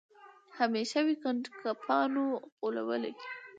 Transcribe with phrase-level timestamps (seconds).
[0.57, 2.23] همېشه وي ګنډکپانو
[2.59, 3.13] غولولی